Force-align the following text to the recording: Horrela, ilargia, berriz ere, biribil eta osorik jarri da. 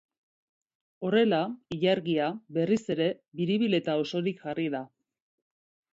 Horrela, 1.09 1.41
ilargia, 1.75 2.31
berriz 2.59 2.81
ere, 2.97 3.09
biribil 3.43 3.81
eta 3.81 3.99
osorik 4.07 4.45
jarri 4.47 4.67
da. 4.79 4.85